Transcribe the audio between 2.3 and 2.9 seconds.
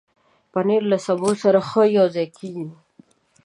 کېږي.